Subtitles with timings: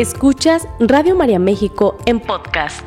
[0.00, 2.80] Escuchas Radio María México en podcast.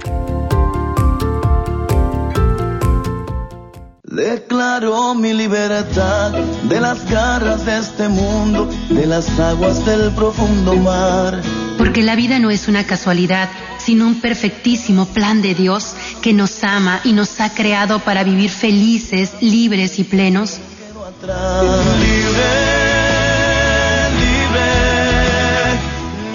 [4.01, 11.39] Declaro mi libertad de las garras de este mundo, de las aguas del profundo mar.
[11.77, 15.93] Porque la vida no es una casualidad, sino un perfectísimo plan de Dios
[16.23, 20.59] que nos ama y nos ha creado para vivir felices, libres y plenos.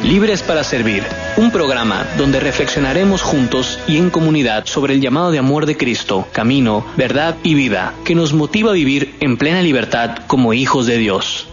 [0.09, 1.03] Libres para Servir,
[1.37, 6.27] un programa donde reflexionaremos juntos y en comunidad sobre el llamado de amor de Cristo,
[6.33, 10.97] camino, verdad y vida, que nos motiva a vivir en plena libertad como hijos de
[10.97, 11.47] Dios.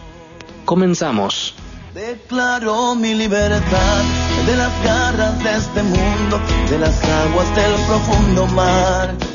[0.64, 1.54] Comenzamos.
[1.94, 4.04] Declaro mi libertad
[4.46, 9.35] de las garras de este mundo, de las aguas del profundo mar.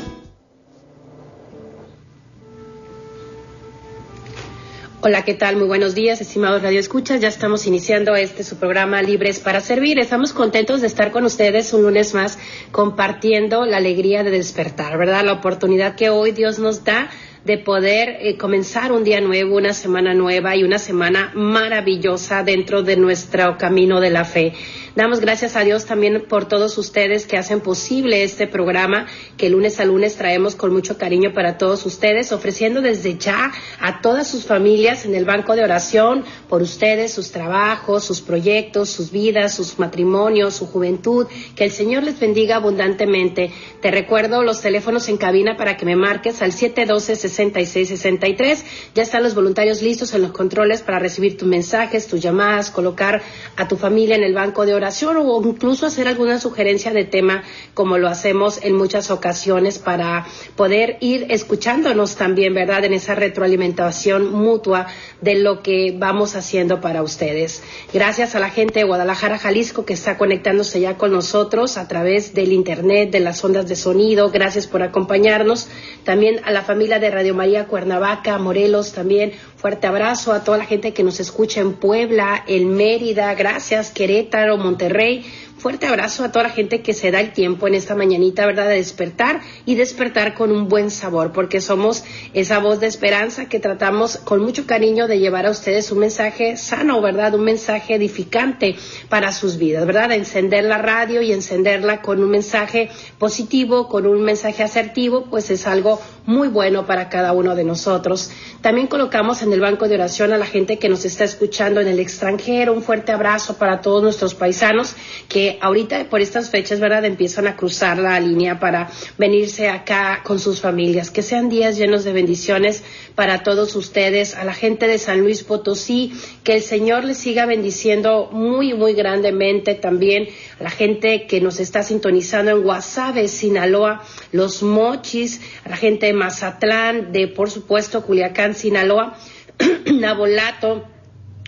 [5.03, 5.55] Hola, ¿qué tal?
[5.55, 7.19] Muy buenos días, estimados Radio Escuchas.
[7.19, 9.97] Ya estamos iniciando este su programa Libres para Servir.
[9.97, 12.37] Estamos contentos de estar con ustedes un lunes más
[12.71, 15.25] compartiendo la alegría de despertar, ¿verdad?
[15.25, 17.09] La oportunidad que hoy Dios nos da
[17.45, 22.83] de poder eh, comenzar un día nuevo, una semana nueva y una semana maravillosa dentro
[22.83, 24.53] de nuestro camino de la fe.
[24.93, 29.79] Damos gracias a Dios también por todos ustedes que hacen posible este programa que lunes
[29.79, 34.43] a lunes traemos con mucho cariño para todos ustedes, ofreciendo desde ya a todas sus
[34.43, 39.79] familias en el banco de oración por ustedes, sus trabajos, sus proyectos, sus vidas, sus
[39.79, 41.25] matrimonios, su juventud.
[41.55, 43.53] Que el Señor les bendiga abundantemente.
[43.81, 48.63] Te recuerdo los teléfonos en cabina para que me marques al 712-6663.
[48.93, 53.21] Ya están los voluntarios listos en los controles para recibir tus mensajes, tus llamadas, colocar
[53.55, 57.43] a tu familia en el banco de oración o incluso hacer alguna sugerencia de tema
[57.73, 62.85] como lo hacemos en muchas ocasiones para poder ir escuchándonos también, ¿verdad?
[62.85, 64.87] En esa retroalimentación mutua
[65.21, 67.63] de lo que vamos haciendo para ustedes.
[67.93, 72.33] Gracias a la gente de Guadalajara, Jalisco, que está conectándose ya con nosotros a través
[72.33, 74.31] del Internet, de las ondas de sonido.
[74.31, 75.67] Gracias por acompañarnos.
[76.03, 80.65] También a la familia de Radio María Cuernavaca, Morelos, también fuerte abrazo a toda la
[80.65, 83.31] gente que nos escucha en Puebla, en Mérida.
[83.35, 85.23] Gracias, Querétaro, Monterrey.
[85.61, 88.67] Fuerte abrazo a toda la gente que se da el tiempo en esta mañanita, ¿verdad?,
[88.67, 93.59] de despertar y despertar con un buen sabor, porque somos esa voz de esperanza que
[93.59, 98.75] tratamos con mucho cariño de llevar a ustedes un mensaje sano, ¿verdad?, un mensaje edificante
[99.07, 102.89] para sus vidas, ¿verdad?, de encender la radio y encenderla con un mensaje
[103.19, 108.31] positivo, con un mensaje asertivo, pues es algo muy bueno para cada uno de nosotros.
[108.61, 111.87] También colocamos en el banco de oración a la gente que nos está escuchando en
[111.87, 114.95] el extranjero, un fuerte abrazo para todos nuestros paisanos
[115.27, 117.03] que ahorita por estas fechas, ¿verdad?
[117.05, 121.11] Empiezan a cruzar la línea para venirse acá con sus familias.
[121.11, 122.83] Que sean días llenos de bendiciones
[123.15, 126.13] para todos ustedes, a la gente de San Luis Potosí,
[126.43, 130.27] que el Señor les siga bendiciendo muy, muy grandemente también
[130.59, 136.05] a la gente que nos está sintonizando en Guasave, Sinaloa, Los Mochis, a la gente
[136.07, 139.17] de Mazatlán, de por supuesto Culiacán, Sinaloa,
[139.85, 140.85] Nabolato,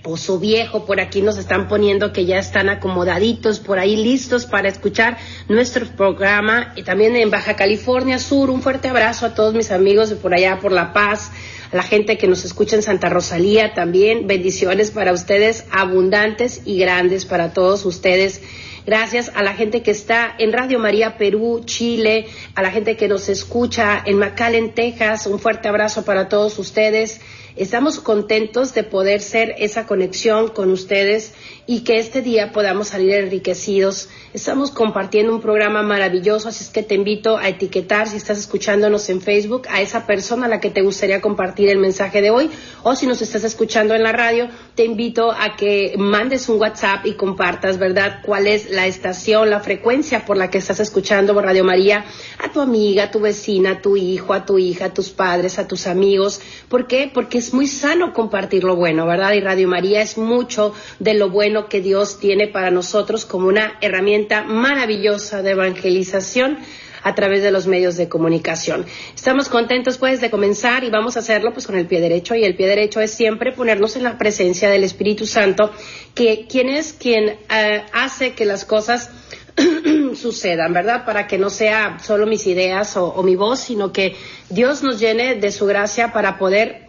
[0.04, 4.68] Pozo Viejo, por aquí nos están poniendo que ya están acomodaditos por ahí listos para
[4.68, 8.50] escuchar nuestro programa y también en Baja California Sur.
[8.50, 11.32] Un fuerte abrazo a todos mis amigos de por allá por La Paz,
[11.72, 14.28] a la gente que nos escucha en Santa Rosalía también.
[14.28, 18.42] Bendiciones para ustedes abundantes y grandes para todos ustedes.
[18.86, 23.08] Gracias a la gente que está en Radio María Perú, Chile, a la gente que
[23.08, 25.28] nos escucha en McAllen, Texas.
[25.28, 27.22] Un fuerte abrazo para todos ustedes.
[27.56, 31.34] Estamos contentos de poder ser esa conexión con ustedes
[31.66, 34.10] y que este día podamos salir enriquecidos.
[34.34, 39.08] Estamos compartiendo un programa maravilloso, así es que te invito a etiquetar si estás escuchándonos
[39.10, 42.50] en Facebook a esa persona a la que te gustaría compartir el mensaje de hoy
[42.84, 47.06] o si nos estás escuchando en la radio, te invito a que mandes un WhatsApp
[47.06, 51.64] y compartas, ¿verdad?, cuál es la estación, la frecuencia por la que estás escuchando Radio
[51.64, 52.06] María
[52.40, 55.60] a tu amiga, a tu vecina, a tu hijo, a tu hija, a tus padres,
[55.60, 56.42] a tus amigos.
[56.70, 57.12] ¿Por qué?
[57.14, 59.34] Porque es muy sano compartir lo bueno, ¿verdad?
[59.34, 63.78] Y Radio María es mucho de lo bueno que Dios tiene para nosotros como una
[63.82, 66.58] herramienta maravillosa de evangelización
[67.04, 68.86] a través de los medios de comunicación.
[69.14, 72.44] Estamos contentos pues de comenzar y vamos a hacerlo pues con el pie derecho y
[72.44, 75.72] el pie derecho es siempre ponernos en la presencia del Espíritu Santo,
[76.16, 79.10] que quien es quien eh, hace que las cosas
[80.16, 81.06] sucedan, ¿verdad?
[81.06, 84.16] Para que no sea solo mis ideas o mi voz, sino que
[84.50, 86.84] Dios nos llene de su gracia para poder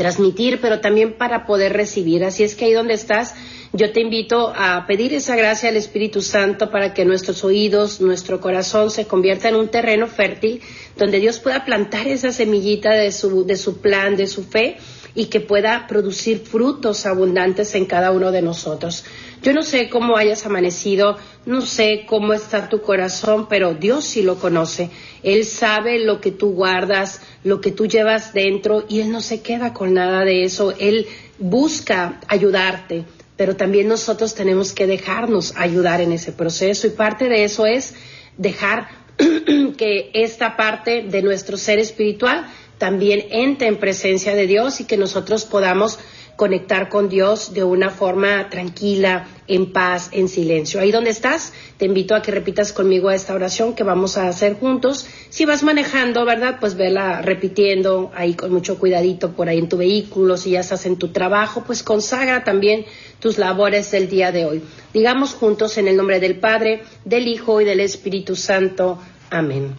[0.00, 2.24] transmitir, pero también para poder recibir.
[2.24, 3.34] Así es que ahí donde estás,
[3.72, 8.40] yo te invito a pedir esa gracia al Espíritu Santo para que nuestros oídos, nuestro
[8.40, 10.60] corazón se convierta en un terreno fértil
[10.96, 14.78] donde Dios pueda plantar esa semillita de su, de su plan, de su fe
[15.14, 19.04] y que pueda producir frutos abundantes en cada uno de nosotros.
[19.42, 24.22] Yo no sé cómo hayas amanecido, no sé cómo está tu corazón, pero Dios sí
[24.22, 24.90] lo conoce.
[25.22, 29.40] Él sabe lo que tú guardas, lo que tú llevas dentro y Él no se
[29.42, 30.74] queda con nada de eso.
[30.78, 31.06] Él
[31.38, 33.04] busca ayudarte,
[33.40, 36.86] pero también nosotros tenemos que dejarnos ayudar en ese proceso.
[36.86, 37.94] Y parte de eso es
[38.36, 38.86] dejar
[39.78, 42.46] que esta parte de nuestro ser espiritual
[42.76, 45.98] también entre en presencia de Dios y que nosotros podamos
[46.40, 50.80] conectar con Dios de una forma tranquila, en paz, en silencio.
[50.80, 54.54] Ahí donde estás, te invito a que repitas conmigo esta oración que vamos a hacer
[54.54, 55.06] juntos.
[55.28, 56.56] Si vas manejando, ¿verdad?
[56.58, 60.38] Pues vela repitiendo ahí con mucho cuidadito por ahí en tu vehículo.
[60.38, 62.86] Si ya estás en tu trabajo, pues consagra también
[63.18, 64.62] tus labores del día de hoy.
[64.94, 68.98] Digamos juntos en el nombre del Padre, del Hijo y del Espíritu Santo.
[69.28, 69.74] Amén.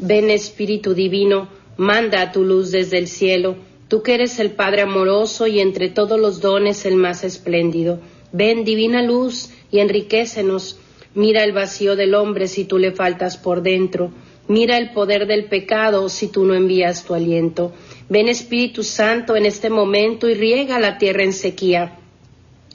[0.00, 5.46] Ven Espíritu Divino, manda tu luz desde el cielo Tú que eres el Padre amoroso
[5.46, 8.00] y entre todos los dones el más espléndido.
[8.32, 10.78] Ven, divina luz, y enriquecenos.
[11.14, 14.10] Mira el vacío del hombre si tú le faltas por dentro.
[14.48, 17.74] Mira el poder del pecado si tú no envías tu aliento.
[18.08, 21.98] Ven Espíritu Santo en este momento y riega la tierra en sequía.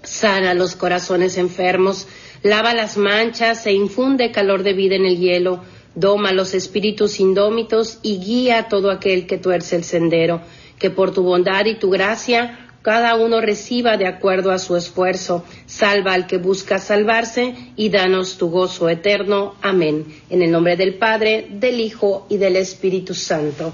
[0.03, 2.07] Sana los corazones enfermos,
[2.43, 5.63] lava las manchas e infunde calor de vida en el hielo.
[5.95, 10.41] Doma los espíritus indómitos y guía a todo aquel que tuerce el sendero
[10.79, 15.43] que por tu bondad y tu gracia cada uno reciba de acuerdo a su esfuerzo.
[15.65, 19.55] Salva al que busca salvarse y danos tu gozo eterno.
[19.61, 20.05] Amén.
[20.29, 23.73] En el nombre del Padre, del Hijo y del Espíritu Santo.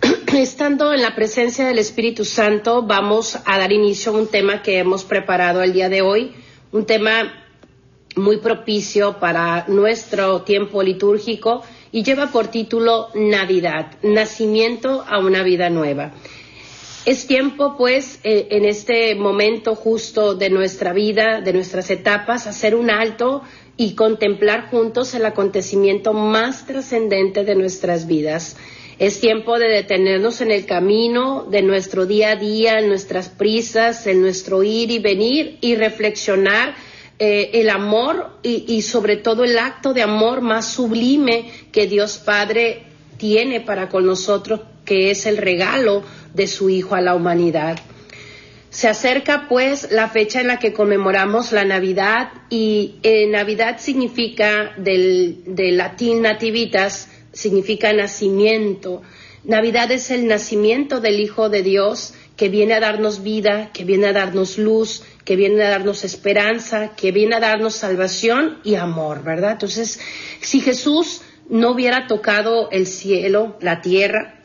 [0.34, 4.78] Estando en la presencia del Espíritu Santo, vamos a dar inicio a un tema que
[4.78, 6.32] hemos preparado el día de hoy,
[6.70, 7.34] un tema
[8.16, 15.68] muy propicio para nuestro tiempo litúrgico y lleva por título Navidad, nacimiento a una vida
[15.68, 16.12] nueva.
[17.04, 22.74] Es tiempo, pues, eh, en este momento justo de nuestra vida, de nuestras etapas, hacer
[22.74, 23.42] un alto
[23.76, 28.56] y contemplar juntos el acontecimiento más trascendente de nuestras vidas.
[28.98, 34.06] Es tiempo de detenernos en el camino de nuestro día a día, en nuestras prisas,
[34.06, 36.76] en nuestro ir y venir y reflexionar
[37.18, 42.84] eh, el amor y, sobre todo el acto de amor más sublime que Dios Padre
[43.16, 46.02] tiene para con nosotros, que es el regalo
[46.34, 47.78] de su Hijo a la humanidad.
[48.70, 54.72] Se acerca pues la fecha en la que conmemoramos la Navidad y eh, Navidad significa
[54.78, 59.02] del, del latín nativitas, significa nacimiento.
[59.44, 64.08] Navidad es el nacimiento del Hijo de Dios que viene a darnos vida, que viene
[64.08, 69.22] a darnos luz, que viene a darnos esperanza, que viene a darnos salvación y amor,
[69.22, 69.52] ¿verdad?
[69.52, 70.00] Entonces,
[70.40, 74.40] si Jesús no hubiera tocado el cielo, la tierra,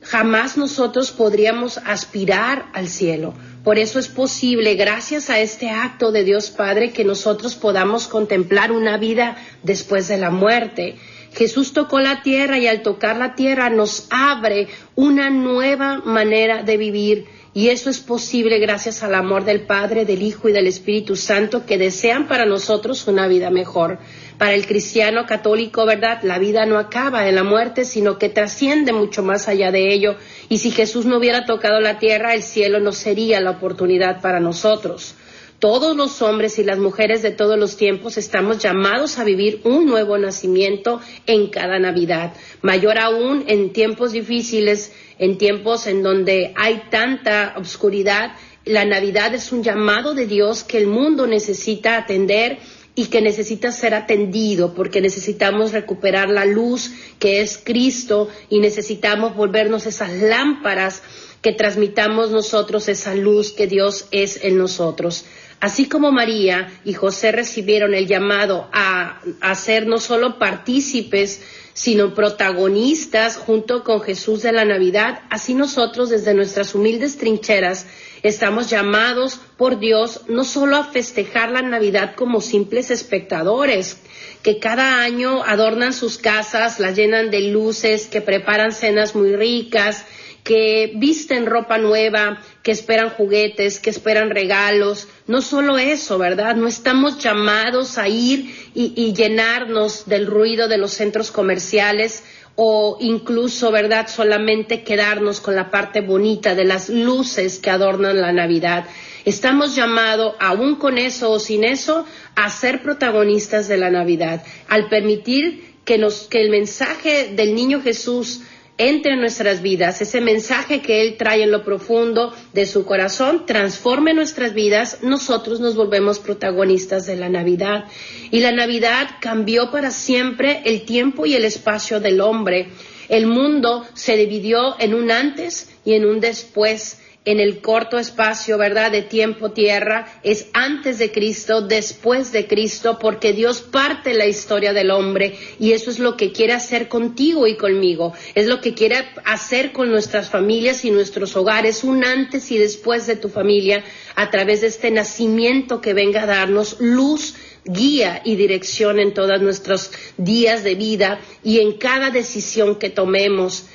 [0.00, 3.34] jamás nosotros podríamos aspirar al cielo.
[3.62, 8.72] Por eso es posible, gracias a este acto de Dios Padre, que nosotros podamos contemplar
[8.72, 10.96] una vida después de la muerte.
[11.34, 16.76] Jesús tocó la tierra y al tocar la tierra nos abre una nueva manera de
[16.76, 21.16] vivir y eso es posible gracias al amor del Padre, del Hijo y del Espíritu
[21.16, 23.98] Santo que desean para nosotros una vida mejor.
[24.38, 26.22] Para el cristiano católico, ¿verdad?
[26.22, 30.14] La vida no acaba en la muerte, sino que trasciende mucho más allá de ello.
[30.48, 34.38] Y si Jesús no hubiera tocado la tierra, el cielo no sería la oportunidad para
[34.38, 35.16] nosotros.
[35.58, 39.86] Todos los hombres y las mujeres de todos los tiempos estamos llamados a vivir un
[39.86, 42.32] nuevo nacimiento en cada Navidad.
[42.62, 49.50] Mayor aún en tiempos difíciles, en tiempos en donde hay tanta oscuridad, la Navidad es
[49.50, 52.58] un llamado de Dios que el mundo necesita atender
[52.94, 59.34] y que necesita ser atendido porque necesitamos recuperar la luz que es Cristo y necesitamos
[59.34, 61.02] volvernos esas lámparas
[61.42, 65.24] que transmitamos nosotros esa luz que Dios es en nosotros.
[65.60, 69.20] Así como María y José recibieron el llamado a,
[69.56, 71.42] ser no solo partícipes,
[71.74, 77.86] sino protagonistas junto con Jesús de la Navidad, así nosotros desde nuestras humildes trincheras
[78.22, 83.98] estamos llamados por Dios no solo a festejar la Navidad como simples espectadores,
[84.42, 90.04] que cada año adornan sus casas, las llenan de luces, que preparan cenas muy ricas,
[90.44, 95.08] que visten ropa nueva, que esperan juguetes, que esperan regalos.
[95.26, 96.56] No solo eso, ¿verdad?
[96.56, 103.70] No estamos llamados a ir y, llenarnos del ruido de los centros comerciales o incluso,
[103.70, 104.08] ¿verdad?
[104.08, 108.86] Solamente quedarnos con la parte bonita de las luces que adornan la Navidad.
[109.24, 114.88] Estamos llamados, aún con eso o sin eso, a ser protagonistas de la Navidad, al
[114.88, 118.42] permitir que, nos, que el mensaje del niño Jesús
[118.78, 123.44] entre en nuestras vidas, ese mensaje que Él trae en lo profundo de su corazón,
[123.44, 127.84] transforme nuestras vidas, nosotros nos volvemos protagonistas de la Navidad.
[128.30, 132.68] Y la Navidad cambió para siempre el tiempo y el espacio del hombre.
[133.08, 138.56] El mundo se dividió en un antes y en un después en el corto espacio,
[138.56, 144.24] ¿verdad?, de tiempo tierra, es antes de Cristo, después de Cristo, porque Dios parte la
[144.24, 148.62] historia del hombre y eso es lo que quiere hacer contigo y conmigo, es lo
[148.62, 153.28] que quiere hacer con nuestras familias y nuestros hogares, un antes y después de tu
[153.28, 157.34] familia, a través de este nacimiento que venga a darnos luz
[157.66, 163.66] guía y dirección en todos nuestros días de vida y en cada decisión que tomemos.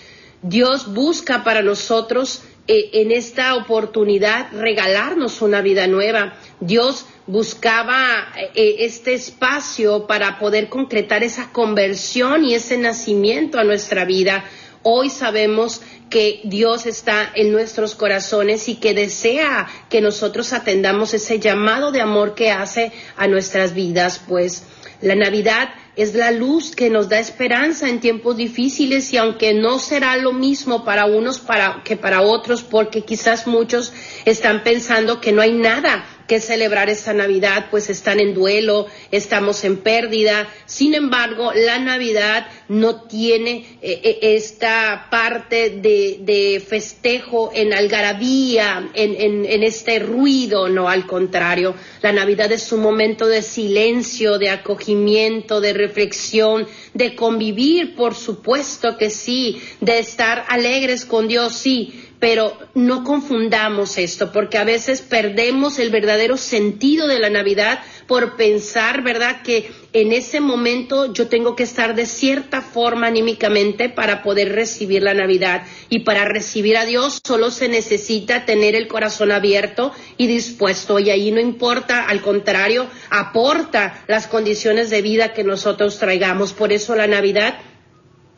[0.42, 6.36] Dios busca para nosotros eh, en esta oportunidad regalarnos una vida nueva.
[6.62, 14.06] Dios buscaba eh, este espacio para poder concretar esa conversión y ese nacimiento a nuestra
[14.06, 14.46] vida.
[14.82, 21.40] Hoy sabemos que Dios está en nuestros corazones y que desea que nosotros atendamos ese
[21.40, 24.64] llamado de amor que hace a nuestras vidas, pues
[25.02, 29.80] la Navidad es la luz que nos da esperanza en tiempos difíciles y aunque no
[29.80, 33.94] será lo mismo para unos para, que para otros, porque quizás muchos
[34.26, 39.64] están pensando que no hay nada que celebrar esta Navidad, pues están en duelo, estamos
[39.64, 40.48] en pérdida.
[40.66, 49.46] Sin embargo, la Navidad no tiene eh, eh, esta parte de, festejo en algarabía, en,
[49.46, 51.76] en este ruido, no, al contrario.
[52.02, 58.98] La Navidad es un momento de silencio, de acogimiento, de reflexión, de convivir, por supuesto
[58.98, 65.02] que sí, de estar alegres con Dios, sí, pero no confundamos esto, porque a veces
[65.02, 71.28] perdemos el verdadero sentido de la Navidad por pensar, ¿verdad?, que en ese momento yo
[71.28, 75.64] tengo que estar de cierta forma anímicamente para poder recibir la Navidad.
[75.90, 81.00] Y para recibir a Dios solo se necesita tener el corazón abierto y dispuesto.
[81.00, 86.54] Y ahí no importa, al contrario, aporta las condiciones de vida que nosotros traigamos.
[86.54, 87.56] Por eso la Navidad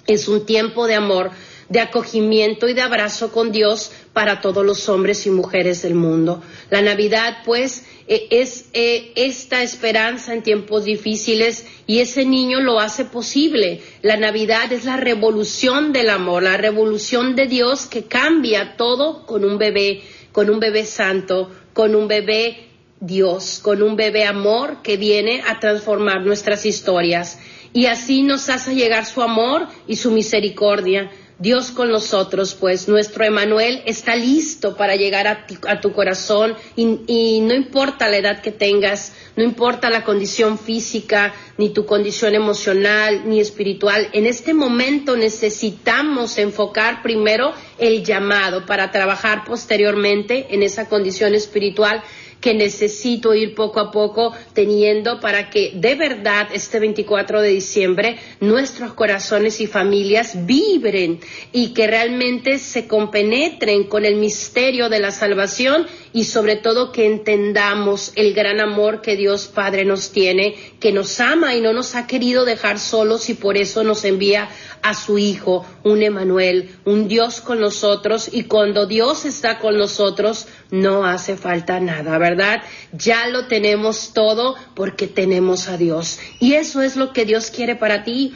[0.07, 1.29] es un tiempo de amor
[1.69, 6.41] de acogimiento y de abrazo con Dios para todos los hombres y mujeres del mundo.
[6.69, 12.79] La Navidad, pues, e, es e, esta esperanza en tiempos difíciles y ese niño lo
[12.79, 13.81] hace posible.
[14.01, 19.43] La Navidad es la revolución del amor, la revolución de Dios que cambia todo con
[19.43, 22.67] un bebé, con un bebé santo, con un bebé
[22.99, 27.39] Dios, con un bebé amor que viene a transformar nuestras historias.
[27.73, 33.25] Y así nos hace llegar su amor y su misericordia Dios con nosotros, pues nuestro
[33.25, 39.11] Emanuel está listo para llegar a, tu corazón y, no importa la edad que tengas,
[39.35, 44.07] no importa la condición física, ni tu condición emocional, ni espiritual.
[44.13, 52.01] En este momento necesitamos enfocar primero el llamado para trabajar posteriormente en esa condición espiritual
[52.45, 58.17] que necesito ir poco a poco teniendo para que de verdad este 24 de diciembre
[58.39, 61.19] nuestros corazones y familias vibren
[61.51, 67.05] y que realmente se compenetren con el misterio de la salvación y sobre todo que
[67.05, 71.93] entendamos el gran amor que Dios Padre nos tiene, que nos ama y no nos
[71.93, 74.47] ha querido dejar solos y por eso nos envía
[74.81, 80.47] a su Hijo, un Emanuel, un Dios con nosotros y cuando Dios está con nosotros
[80.71, 82.61] no hace falta nada, ¿verdad?
[82.93, 87.75] Ya lo tenemos todo porque tenemos a Dios y eso es lo que Dios quiere
[87.75, 88.33] para ti.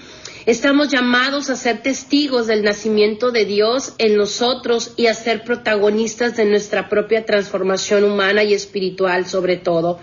[0.50, 6.38] Estamos llamados a ser testigos del nacimiento de Dios en nosotros y a ser protagonistas
[6.38, 10.00] de nuestra propia transformación humana y espiritual sobre todo.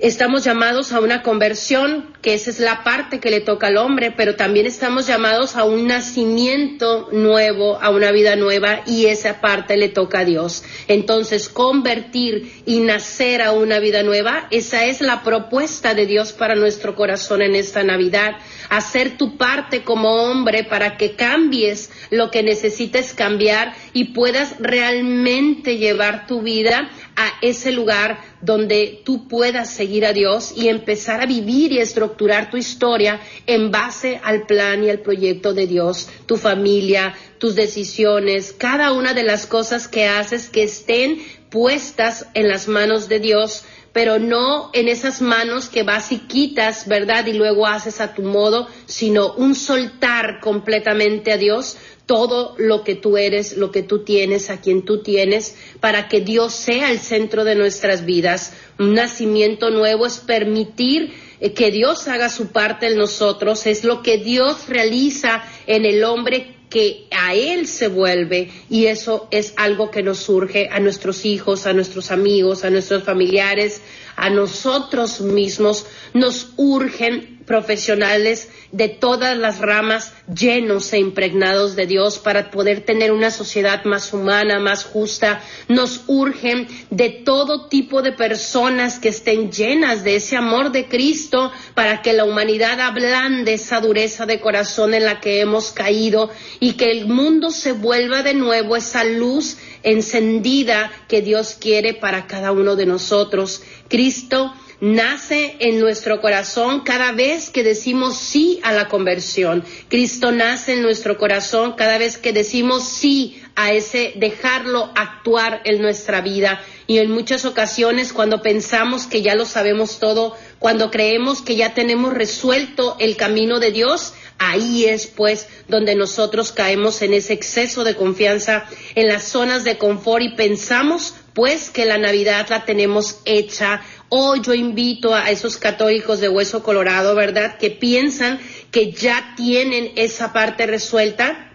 [0.00, 4.10] Estamos llamados a una conversión, que esa es la parte que le toca al hombre,
[4.10, 9.76] pero también estamos llamados a un nacimiento nuevo, a una vida nueva, y esa parte
[9.76, 10.64] le toca a Dios.
[10.88, 16.54] Entonces, convertir y nacer a una vida nueva, esa es la propuesta de Dios para
[16.54, 18.36] nuestro corazón en esta Navidad.
[18.70, 25.76] Hacer tu parte como hombre para que cambies lo que necesites cambiar y puedas realmente
[25.76, 26.88] llevar tu vida
[27.20, 32.50] a ese lugar donde tú puedas seguir a Dios y empezar a vivir y estructurar
[32.50, 38.54] tu historia en base al plan y al proyecto de Dios, tu familia, tus decisiones,
[38.56, 41.18] cada una de las cosas que haces que estén
[41.50, 46.86] puestas en las manos de Dios, pero no en esas manos que vas y quitas,
[46.86, 47.26] ¿verdad?
[47.26, 51.76] Y luego haces a tu modo, sino un soltar completamente a Dios,
[52.10, 56.20] todo lo que tú eres, lo que tú tienes, a quien tú tienes, para que
[56.20, 58.52] Dios sea el centro de nuestras vidas.
[58.80, 64.02] Un nacimiento nuevo es permitir eh, que Dios haga su parte en nosotros, es lo
[64.02, 69.92] que Dios realiza en el hombre que a Él se vuelve y eso es algo
[69.92, 73.82] que nos surge a nuestros hijos, a nuestros amigos, a nuestros familiares,
[74.16, 75.86] a nosotros mismos.
[76.12, 83.10] Nos urgen profesionales de todas las ramas llenos e impregnados de Dios para poder tener
[83.10, 85.42] una sociedad más humana, más justa.
[85.66, 91.50] Nos urgen de todo tipo de personas que estén llenas de ese amor de Cristo
[91.74, 96.30] para que la humanidad ablande esa dureza de corazón en la que hemos caído
[96.60, 102.28] y que el mundo se vuelva de nuevo esa luz encendida que Dios quiere para
[102.28, 103.62] cada uno de nosotros.
[103.88, 109.64] Cristo nace en nuestro corazón cada vez que decimos sí a la conversión.
[109.88, 115.82] Cristo nace en nuestro corazón cada vez que decimos sí a ese dejarlo actuar en
[115.82, 116.60] nuestra vida.
[116.86, 121.74] Y en muchas ocasiones cuando pensamos que ya lo sabemos todo, cuando creemos que ya
[121.74, 127.84] tenemos resuelto el camino de Dios, ahí es pues donde nosotros caemos en ese exceso
[127.84, 133.20] de confianza, en las zonas de confort y pensamos pues que la Navidad la tenemos
[133.24, 133.82] hecha
[134.12, 137.58] Hoy yo invito a esos católicos de hueso colorado, ¿verdad?
[137.58, 138.40] Que piensan
[138.72, 141.52] que ya tienen esa parte resuelta,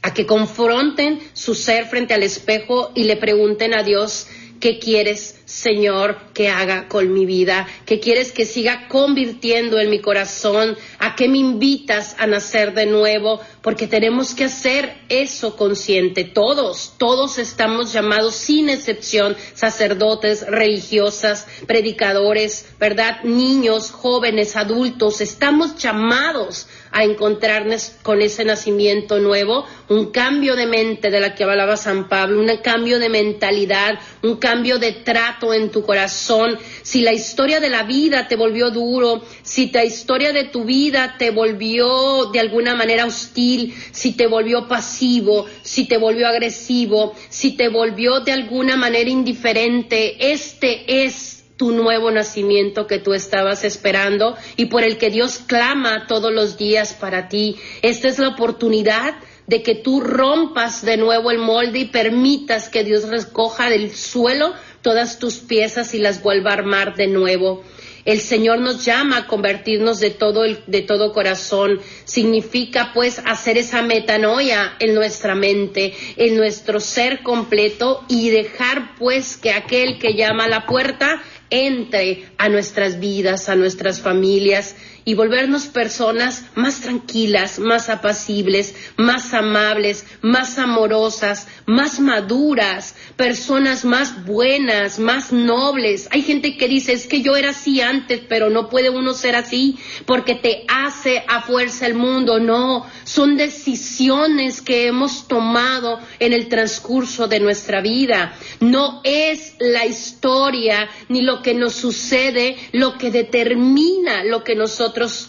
[0.00, 4.26] a que confronten su ser frente al espejo y le pregunten a Dios,
[4.62, 5.40] ¿qué quieres?
[5.44, 7.66] Señor, que haga con mi vida?
[7.84, 10.78] ¿Qué quieres que siga convirtiendo en mi corazón?
[11.00, 13.40] ¿A qué me invitas a nacer de nuevo?
[13.60, 16.22] Porque tenemos que hacer eso consciente.
[16.22, 23.24] Todos, todos estamos llamados sin excepción, sacerdotes, religiosas, predicadores, ¿verdad?
[23.24, 31.10] Niños, jóvenes, adultos, estamos llamados a encontrarnos con ese nacimiento nuevo, un cambio de mente
[31.10, 35.70] de la que hablaba San Pablo, un cambio de mentalidad, un cambio de trato en
[35.70, 40.44] tu corazón, si la historia de la vida te volvió duro, si la historia de
[40.44, 46.28] tu vida te volvió de alguna manera hostil, si te volvió pasivo, si te volvió
[46.28, 51.31] agresivo, si te volvió de alguna manera indiferente, este es
[51.62, 56.56] tu nuevo nacimiento que tú estabas esperando y por el que Dios clama todos los
[56.56, 57.54] días para ti.
[57.82, 59.14] Esta es la oportunidad
[59.46, 64.54] de que tú rompas de nuevo el molde y permitas que Dios recoja del suelo
[64.82, 67.62] todas tus piezas y las vuelva a armar de nuevo.
[68.04, 71.80] El Señor nos llama a convertirnos de todo, el, de todo corazón.
[72.04, 79.36] Significa pues hacer esa metanoia en nuestra mente, en nuestro ser completo y dejar pues
[79.36, 81.22] que aquel que llama a la puerta
[81.52, 89.34] entre a nuestras vidas, a nuestras familias y volvernos personas más tranquilas, más apacibles, más
[89.34, 96.08] amables, más amorosas, más maduras, personas más buenas, más nobles.
[96.10, 99.36] Hay gente que dice, es que yo era así antes, pero no puede uno ser
[99.36, 102.38] así porque te hace a fuerza el mundo.
[102.38, 108.36] No, son decisiones que hemos tomado en el transcurso de nuestra vida.
[108.60, 114.54] No es la historia ni lo que nos sucede lo que determina lo que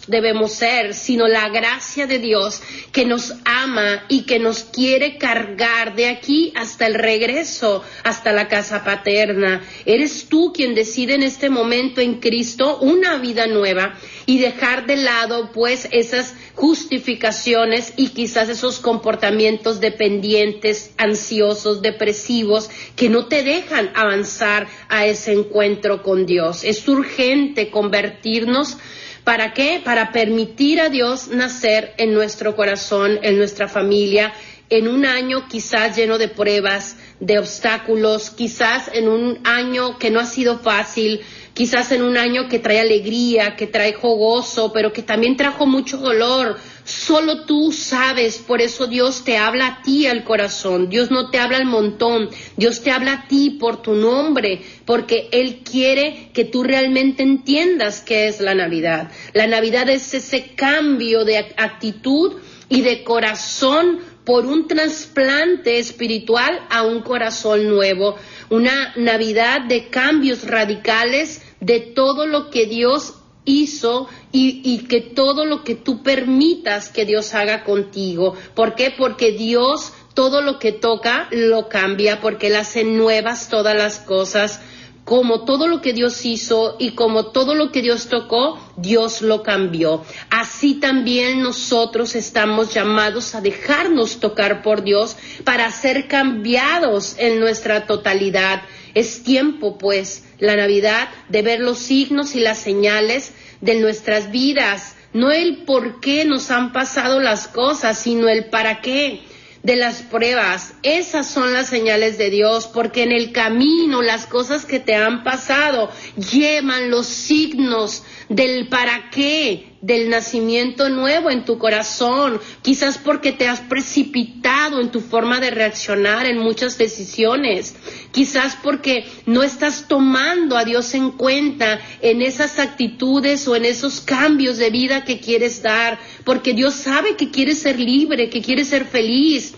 [0.07, 5.95] debemos ser, sino la gracia de Dios que nos ama y que nos quiere cargar
[5.95, 9.61] de aquí hasta el regreso, hasta la casa paterna.
[9.85, 14.97] Eres tú quien decide en este momento en Cristo una vida nueva y dejar de
[14.97, 23.91] lado pues esas justificaciones y quizás esos comportamientos dependientes, ansiosos, depresivos, que no te dejan
[23.95, 26.63] avanzar a ese encuentro con Dios.
[26.63, 28.77] Es urgente convertirnos
[29.23, 29.81] ¿Para qué?
[29.83, 34.33] Para permitir a Dios nacer en nuestro corazón, en nuestra familia,
[34.69, 40.19] en un año quizás lleno de pruebas, de obstáculos, quizás en un año que no
[40.19, 41.21] ha sido fácil,
[41.53, 45.97] quizás en un año que trae alegría, que trae gozo, pero que también trajo mucho
[45.97, 46.57] dolor.
[46.85, 51.39] Solo tú sabes, por eso Dios te habla a ti al corazón, Dios no te
[51.39, 56.43] habla al montón, Dios te habla a ti por tu nombre, porque Él quiere que
[56.43, 59.11] tú realmente entiendas qué es la Navidad.
[59.33, 62.33] La Navidad es ese cambio de actitud
[62.67, 68.15] y de corazón por un trasplante espiritual a un corazón nuevo,
[68.49, 73.15] una Navidad de cambios radicales de todo lo que Dios
[73.45, 78.35] hizo y, y, que todo lo que tú permitas que Dios haga contigo.
[78.55, 78.93] ¿Por qué?
[78.97, 84.61] Porque Dios todo lo que toca lo cambia, porque Él hace nuevas todas las cosas
[85.03, 89.43] como todo lo que Dios hizo y como todo lo que Dios tocó, Dios lo
[89.43, 90.03] cambió.
[90.29, 97.85] Así también nosotros estamos llamados a dejarnos tocar por Dios para ser cambiados en nuestra
[97.85, 98.61] totalidad.
[98.93, 104.95] Es tiempo, pues, la Navidad, de ver los signos y las señales de nuestras vidas
[105.13, 109.21] no el por qué nos han pasado las cosas, sino el para qué
[109.63, 110.73] de las pruebas.
[110.83, 115.23] Esas son las señales de Dios, porque en el camino las cosas que te han
[115.23, 115.89] pasado
[116.31, 123.49] llevan los signos del para qué, del nacimiento nuevo en tu corazón, quizás porque te
[123.49, 127.75] has precipitado en tu forma de reaccionar en muchas decisiones,
[128.11, 133.99] quizás porque no estás tomando a Dios en cuenta en esas actitudes o en esos
[133.99, 138.69] cambios de vida que quieres dar, porque Dios sabe que quieres ser libre, que quieres
[138.69, 139.53] ser feliz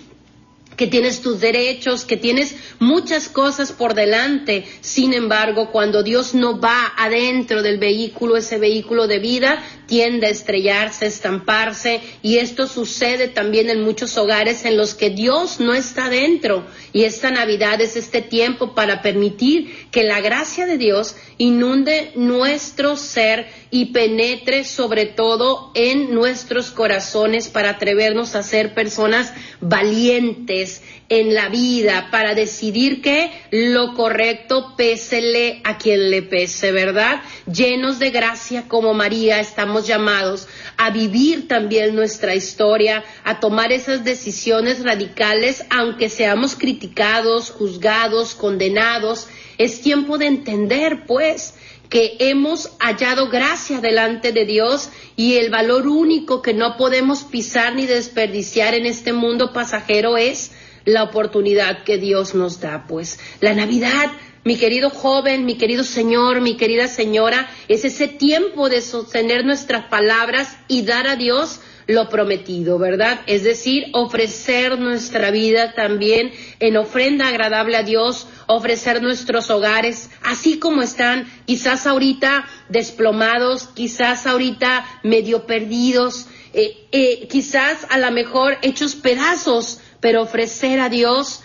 [0.76, 4.66] que tienes tus derechos, que tienes muchas cosas por delante.
[4.82, 10.32] Sin embargo, cuando Dios no va adentro del vehículo, ese vehículo de vida tiende a
[10.32, 16.10] estrellarse, estamparse, y esto sucede también en muchos hogares en los que Dios no está
[16.10, 16.66] dentro.
[16.94, 22.96] Y esta Navidad es este tiempo para permitir que la gracia de Dios inunde nuestro
[22.98, 31.34] ser y penetre sobre todo en nuestros corazones para atrevernos a ser personas valientes en
[31.36, 37.22] la vida, para decidir que lo correcto pésele a quien le pese, ¿verdad?
[37.46, 44.04] Llenos de gracia como María estamos llamados a vivir también nuestra historia, a tomar esas
[44.04, 49.28] decisiones radicales, aunque seamos criticados, juzgados, condenados.
[49.58, 51.54] Es tiempo de entender, pues,
[51.90, 57.76] que hemos hallado gracia delante de Dios y el valor único que no podemos pisar
[57.76, 60.52] ni desperdiciar en este mundo pasajero es
[60.86, 62.86] la oportunidad que Dios nos da.
[62.88, 64.12] Pues la Navidad,
[64.44, 69.88] mi querido joven, mi querido señor, mi querida señora, es ese tiempo de sostener nuestras
[69.88, 73.22] palabras y dar a Dios lo prometido, ¿verdad?
[73.28, 80.58] Es decir, ofrecer nuestra vida también en ofrenda agradable a Dios, ofrecer nuestros hogares, así
[80.58, 88.58] como están, quizás ahorita desplomados, quizás ahorita medio perdidos, eh, eh, quizás a lo mejor
[88.62, 91.42] hechos pedazos, pero ofrecer a Dios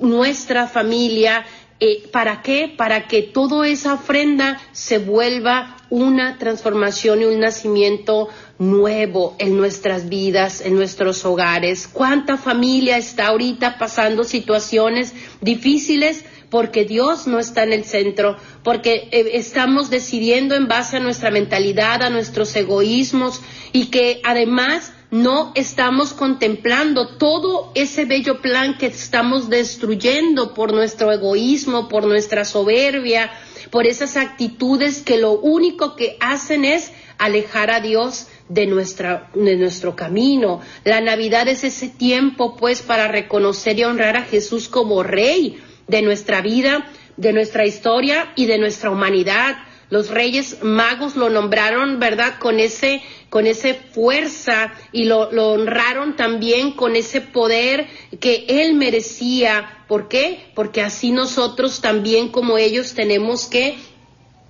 [0.00, 1.44] nuestra familia,
[1.80, 2.72] eh, ¿Para qué?
[2.74, 10.08] Para que toda esa ofrenda se vuelva una transformación y un nacimiento nuevo en nuestras
[10.08, 11.86] vidas, en nuestros hogares.
[11.86, 16.24] ¿Cuánta familia está ahorita pasando situaciones difíciles?
[16.48, 21.30] porque Dios no está en el centro, porque eh, estamos decidiendo en base a nuestra
[21.30, 23.40] mentalidad, a nuestros egoísmos
[23.72, 31.10] y que además no estamos contemplando todo ese bello plan que estamos destruyendo por nuestro
[31.12, 33.30] egoísmo, por nuestra soberbia,
[33.70, 39.56] por esas actitudes que lo único que hacen es alejar a Dios de, nuestra, de
[39.56, 40.60] nuestro camino.
[40.84, 46.02] La Navidad es ese tiempo, pues, para reconocer y honrar a Jesús como Rey de
[46.02, 49.56] nuestra vida, de nuestra historia y de nuestra humanidad.
[49.90, 52.38] Los reyes magos lo nombraron, ¿verdad?
[52.38, 57.88] Con ese, con ese fuerza y lo, lo honraron también con ese poder
[58.20, 59.84] que él merecía.
[59.88, 60.50] ¿Por qué?
[60.54, 63.78] Porque así nosotros también como ellos tenemos que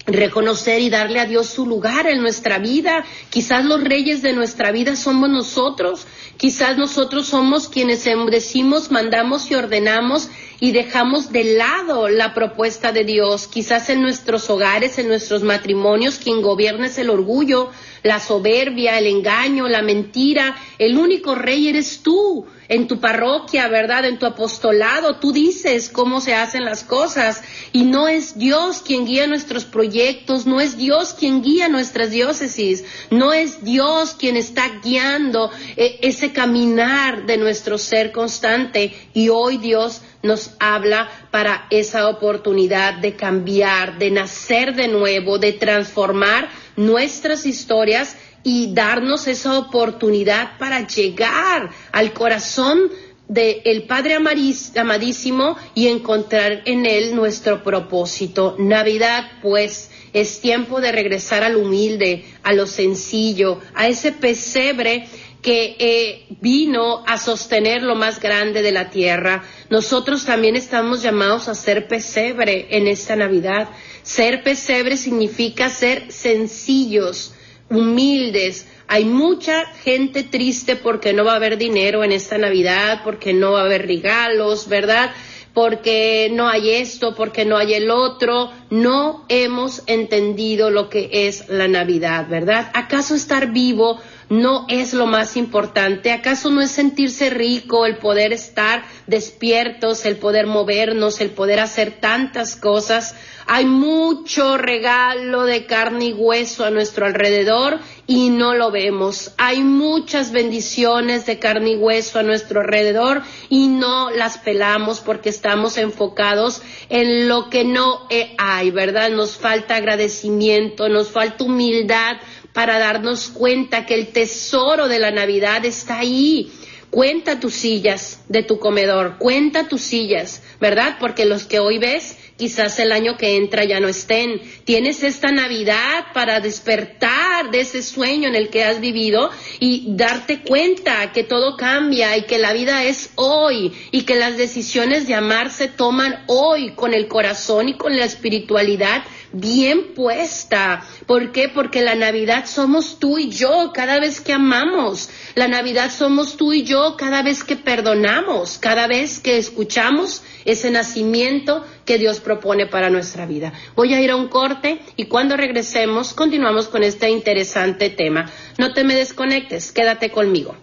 [0.07, 3.05] reconocer y darle a Dios su lugar en nuestra vida.
[3.31, 9.55] Quizás los reyes de nuestra vida somos nosotros, quizás nosotros somos quienes decimos, mandamos y
[9.55, 13.47] ordenamos y dejamos de lado la propuesta de Dios.
[13.47, 17.71] Quizás en nuestros hogares, en nuestros matrimonios, quien gobierna es el orgullo,
[18.03, 20.57] la soberbia, el engaño, la mentira.
[20.79, 24.05] El único rey eres tú en tu parroquia, ¿verdad?
[24.05, 29.07] En tu apostolado, tú dices cómo se hacen las cosas y no es Dios quien
[29.07, 34.69] guía nuestros proyectos, no es Dios quien guía nuestras diócesis, no es Dios quien está
[34.85, 42.09] guiando eh, ese caminar de nuestro ser constante y hoy Dios nos habla para esa
[42.09, 50.59] oportunidad de cambiar, de nacer de nuevo, de transformar nuestras historias y darnos esa oportunidad
[50.59, 52.91] para llegar al corazón
[53.29, 58.57] del Padre amadísimo y encontrar en Él nuestro propósito.
[58.59, 65.07] Navidad, pues, es tiempo de regresar al humilde, a lo sencillo, a ese pesebre
[65.43, 69.45] que eh, vino a sostener lo más grande de la tierra.
[69.71, 73.69] Nosotros también estamos llamados a ser pesebre en esta Navidad.
[74.03, 77.33] Ser pesebre significa ser sencillos,
[77.71, 78.67] humildes.
[78.89, 83.53] Hay mucha gente triste porque no va a haber dinero en esta Navidad, porque no
[83.53, 85.13] va a haber regalos, ¿verdad?
[85.55, 91.49] porque no hay esto, porque no hay el otro, no hemos entendido lo que es
[91.49, 92.71] la Navidad, ¿verdad?
[92.73, 96.13] ¿Acaso estar vivo no es lo más importante?
[96.13, 101.99] ¿Acaso no es sentirse rico, el poder estar despiertos, el poder movernos, el poder hacer
[102.01, 103.17] tantas cosas?
[103.53, 109.33] Hay mucho regalo de carne y hueso a nuestro alrededor y no lo vemos.
[109.39, 115.31] Hay muchas bendiciones de carne y hueso a nuestro alrededor y no las pelamos porque
[115.31, 118.07] estamos enfocados en lo que no
[118.39, 119.09] hay, ¿verdad?
[119.11, 122.19] Nos falta agradecimiento, nos falta humildad
[122.53, 126.53] para darnos cuenta que el tesoro de la Navidad está ahí.
[126.91, 130.97] Cuenta tus sillas de tu comedor, cuenta tus sillas, ¿verdad?
[131.01, 134.41] Porque los que hoy ves quizás el año que entra ya no estén.
[134.65, 140.41] Tienes esta Navidad para despertar de ese sueño en el que has vivido y darte
[140.41, 145.15] cuenta que todo cambia y que la vida es hoy y que las decisiones de
[145.15, 150.83] amar se toman hoy con el corazón y con la espiritualidad bien puesta.
[151.07, 151.49] ¿Por qué?
[151.49, 155.11] Porque la Navidad somos tú y yo cada vez que amamos.
[155.35, 160.71] La Navidad somos tú y yo cada vez que perdonamos, cada vez que escuchamos ese
[160.71, 163.53] nacimiento que Dios propone para nuestra vida.
[163.77, 168.31] Voy a ir a un corte y cuando regresemos continuamos con este interesante tema.
[168.59, 170.57] No te me desconectes, quédate conmigo.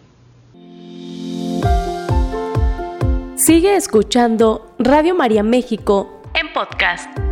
[3.36, 7.27] Sigue escuchando Radio María México en podcast.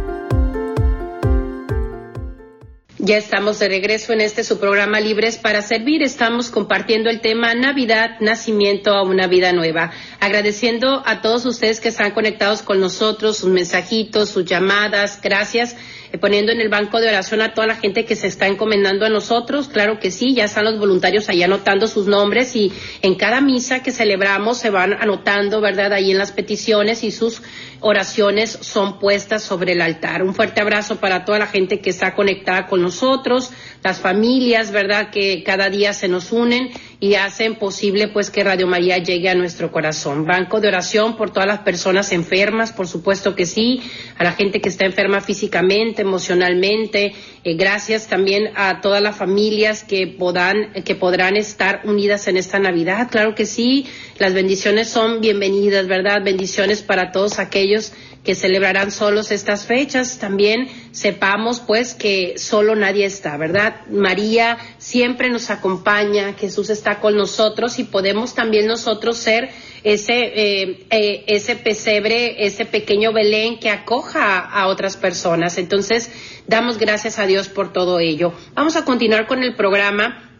[3.06, 6.02] Ya estamos de regreso en este su programa Libres para Servir.
[6.02, 9.92] Estamos compartiendo el tema Navidad, Nacimiento a una vida nueva.
[10.20, 15.20] Agradeciendo a todos ustedes que están conectados con nosotros, sus mensajitos, sus llamadas.
[15.22, 15.76] Gracias.
[16.12, 19.06] Eh, poniendo en el banco de oración a toda la gente que se está encomendando
[19.06, 19.68] a nosotros.
[19.68, 23.84] Claro que sí, ya están los voluntarios ahí anotando sus nombres y en cada misa
[23.84, 25.94] que celebramos se van anotando, ¿verdad?
[25.94, 27.42] Ahí en las peticiones y sus
[27.88, 30.24] oraciones son puestas sobre el altar.
[30.24, 33.52] Un fuerte abrazo para toda la gente que está conectada con nosotros,
[33.84, 35.12] las familias, ¿verdad?
[35.12, 39.36] Que cada día se nos unen y hacen posible pues que Radio María llegue a
[39.36, 40.26] nuestro corazón.
[40.26, 43.82] Banco de oración por todas las personas enfermas, por supuesto que sí,
[44.18, 47.14] a la gente que está enferma físicamente, emocionalmente.
[47.44, 52.60] Eh, gracias también a todas las familias que podrán, que podrán estar unidas en esta
[52.60, 53.10] Navidad.
[53.12, 53.86] Claro que sí,
[54.18, 56.24] las bendiciones son bienvenidas, ¿verdad?
[56.24, 57.94] Bendiciones para todos aquellos
[58.26, 60.18] que celebrarán solos estas fechas.
[60.18, 63.86] También sepamos pues que solo nadie está, ¿verdad?
[63.90, 69.52] María siempre nos acompaña, Jesús está con nosotros y podemos también nosotros ser
[69.84, 75.60] ese, eh, eh, ese pesebre, ese pequeño Belén que acoja a otras personas.
[75.60, 76.12] Entonces,
[76.48, 78.34] damos gracias a Dios por todo ello.
[78.56, 80.32] Vamos a continuar con el programa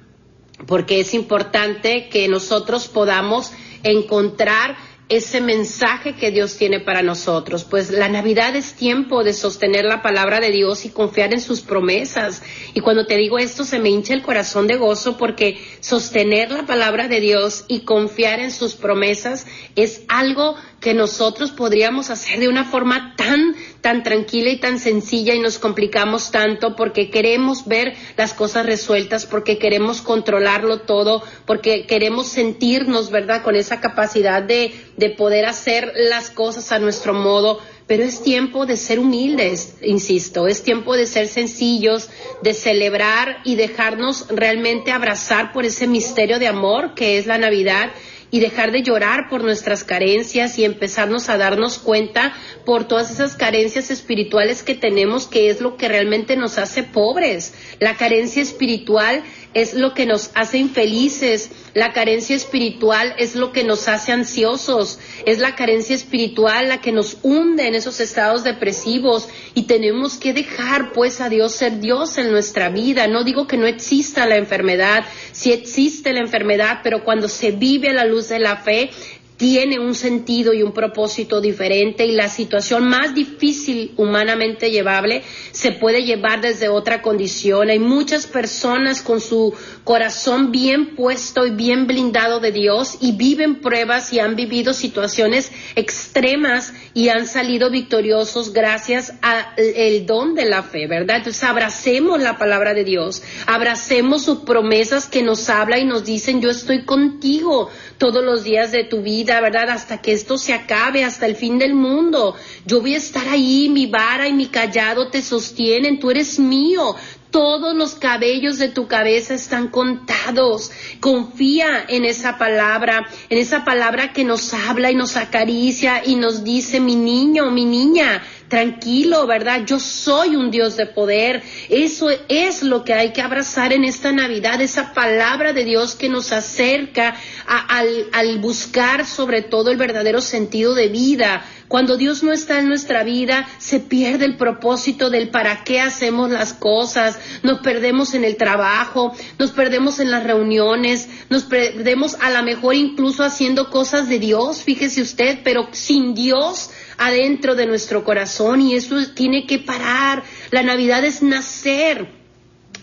[0.66, 3.52] porque es importante que nosotros podamos
[3.84, 4.76] encontrar
[5.08, 7.64] ese mensaje que Dios tiene para nosotros.
[7.64, 11.62] Pues la Navidad es tiempo de sostener la palabra de Dios y confiar en sus
[11.62, 12.42] promesas.
[12.74, 16.66] Y cuando te digo esto, se me hincha el corazón de gozo porque sostener la
[16.66, 22.48] palabra de Dios y confiar en sus promesas es algo que nosotros podríamos hacer de
[22.48, 27.96] una forma tan, tan tranquila y tan sencilla y nos complicamos tanto porque queremos ver
[28.18, 34.76] las cosas resueltas, porque queremos controlarlo todo, porque queremos sentirnos, ¿verdad?, con esa capacidad de,
[34.96, 37.60] de poder hacer las cosas a nuestro modo.
[37.88, 42.10] Pero es tiempo de ser humildes, insisto, es tiempo de ser sencillos,
[42.44, 47.92] de celebrar y dejarnos realmente abrazar por ese misterio de amor que es la Navidad
[48.36, 52.34] y dejar de llorar por nuestras carencias y empezarnos a darnos cuenta
[52.66, 57.54] por todas esas carencias espirituales que tenemos, que es lo que realmente nos hace pobres.
[57.80, 59.24] La carencia espiritual
[59.56, 65.00] es lo que nos hace infelices, la carencia espiritual es lo que nos hace ansiosos,
[65.26, 69.30] es la carencia espiritual la que nos hunde en esos estados depresivos.
[69.54, 73.08] Y tenemos que dejar pues a Dios ser Dios en nuestra vida.
[73.08, 77.90] No digo que no exista la enfermedad, sí existe la enfermedad, pero cuando se vive
[77.90, 78.92] a la luz de la fe,
[79.38, 85.72] tiene un sentido y un propósito diferente y la situación más difícil humanamente llevable se
[85.72, 87.70] puede llevar desde otra condición.
[87.70, 93.60] Hay muchas personas con su corazón bien puesto y bien blindado de Dios y viven
[93.60, 100.64] pruebas y han vivido situaciones extremas y han salido victoriosos gracias al don de la
[100.64, 101.18] fe, ¿verdad?
[101.18, 106.42] Entonces abracemos la palabra de Dios, abracemos sus promesas que nos habla y nos dicen
[106.42, 109.70] yo estoy contigo todos los días de tu vida, ¿verdad?
[109.70, 112.36] Hasta que esto se acabe, hasta el fin del mundo.
[112.66, 116.96] Yo voy a estar ahí, mi vara y mi callado te sostienen, tú eres mío,
[117.36, 120.72] todos los cabellos de tu cabeza están contados.
[121.02, 126.46] Confía en esa palabra, en esa palabra que nos habla y nos acaricia y nos
[126.46, 129.66] dice, mi niño, mi niña, tranquilo, ¿verdad?
[129.66, 131.44] Yo soy un Dios de poder.
[131.70, 136.10] Eso es lo que hay que abrazar en esta Navidad, esa palabra de Dios que
[136.10, 137.16] nos acerca
[137.48, 142.68] al, al buscar sobre todo el verdadero sentido de vida, cuando Dios no está en
[142.68, 148.24] nuestra vida, se pierde el propósito del para qué hacemos las cosas, nos perdemos en
[148.24, 154.08] el trabajo, nos perdemos en las reuniones, nos perdemos a lo mejor incluso haciendo cosas
[154.10, 159.60] de Dios, fíjese usted, pero sin Dios adentro de nuestro corazón y eso tiene que
[159.60, 160.24] parar.
[160.52, 162.25] La Navidad es nacer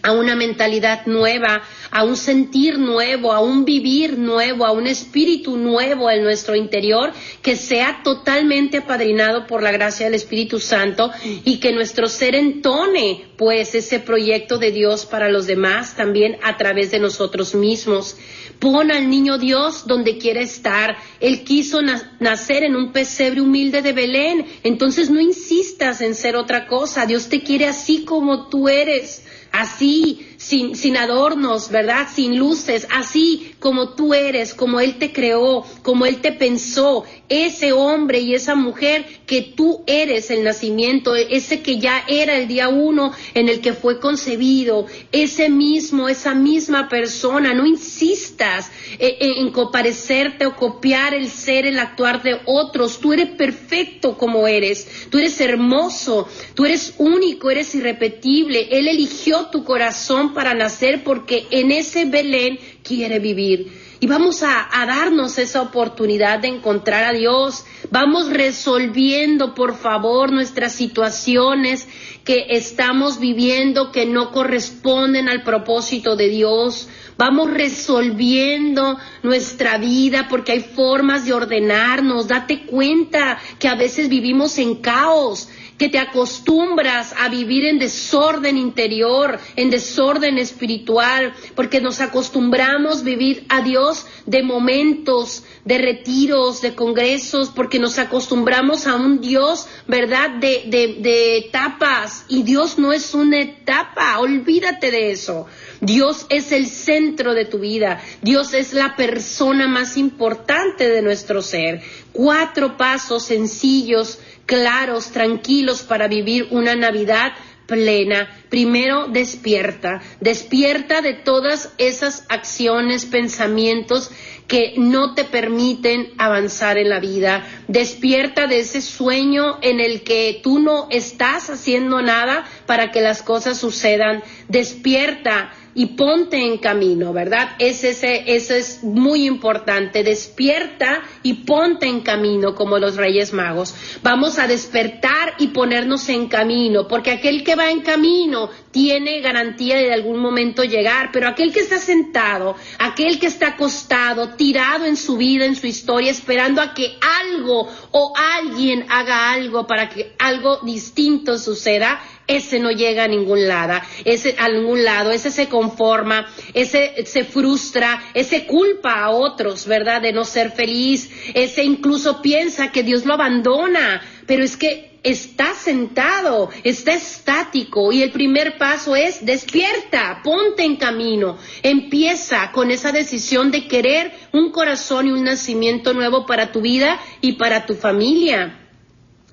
[0.02, 5.56] a una mentalidad nueva, a un sentir nuevo, a un vivir nuevo, a un espíritu
[5.56, 11.10] nuevo en nuestro interior, que sea totalmente apadrinado por la gracia del Espíritu Santo
[11.44, 16.56] y que nuestro ser entone pues ese proyecto de Dios para los demás también a
[16.56, 18.16] través de nosotros mismos.
[18.58, 20.96] Pon al niño Dios donde quiere estar.
[21.18, 21.80] Él quiso
[22.20, 24.46] nacer en un pesebre humilde de Belén.
[24.62, 27.04] Entonces no insistas en ser otra cosa.
[27.06, 32.08] Dios te quiere así como tú eres así, sin, sin adornos, ¿verdad?
[32.12, 37.72] Sin luces, así como tú eres, como Él te creó, como Él te pensó, ese
[37.72, 42.68] hombre y esa mujer que tú eres el nacimiento, ese que ya era el día
[42.68, 50.44] uno en el que fue concebido, ese mismo, esa misma persona, no insistas en, comparecerte
[50.44, 55.40] o copiar el ser, el actuar de otros, tú eres perfecto como eres, tú eres
[55.40, 62.04] hermoso, tú eres único, eres irrepetible, Él eligió tu corazón para nacer porque en ese
[62.04, 63.72] Belén quiere vivir.
[64.02, 67.64] Y vamos a, darnos esa oportunidad de encontrar a Dios.
[67.92, 71.86] Vamos resolviendo, por favor, nuestras situaciones
[72.24, 76.88] que estamos viviendo que no corresponden al propósito de Dios.
[77.16, 82.26] Vamos resolviendo nuestra vida porque hay formas de ordenarnos.
[82.26, 88.56] Date cuenta que a veces vivimos en caos que te acostumbras a vivir en desorden
[88.56, 96.60] interior, en desorden espiritual, porque nos acostumbramos a vivir a Dios de momentos, de retiros,
[96.60, 102.78] de congresos, porque nos acostumbramos a un Dios, ¿verdad?, de, de, de etapas, y Dios
[102.78, 105.46] no es una etapa, olvídate de eso.
[105.80, 108.00] Dios es el centro de tu vida.
[108.20, 111.82] Dios es la persona más importante de nuestro ser.
[112.12, 117.32] Cuatro pasos sencillos claros, tranquilos para vivir una Navidad
[117.66, 118.28] plena.
[118.48, 124.10] Primero, despierta, despierta de todas esas acciones, pensamientos
[124.46, 127.46] que no te permiten avanzar en la vida.
[127.68, 133.22] Despierta de ese sueño en el que tú no estás haciendo nada para que las
[133.22, 134.22] cosas sucedan.
[134.48, 137.50] Despierta y ponte en camino, ¿verdad?
[137.58, 140.02] Ese, ese, eso es muy importante.
[140.02, 143.74] Despierta y ponte en camino como los Reyes Magos.
[144.02, 149.76] Vamos a despertar y ponernos en camino, porque aquel que va en camino tiene garantía
[149.76, 154.84] de, de algún momento llegar, pero aquel que está sentado, aquel que está acostado, tirado
[154.84, 159.88] en su vida, en su historia, esperando a que algo o alguien haga algo para
[159.88, 162.00] que algo distinto suceda,
[162.36, 167.24] ese no llega a ningún lado, ese a ningún lado, ese se conforma, ese se
[167.24, 170.02] frustra, ese culpa a otros, ¿verdad?
[170.02, 175.54] De no ser feliz, ese incluso piensa que Dios lo abandona, pero es que está
[175.54, 182.92] sentado, está estático y el primer paso es despierta, ponte en camino, empieza con esa
[182.92, 187.74] decisión de querer un corazón y un nacimiento nuevo para tu vida y para tu
[187.74, 188.58] familia.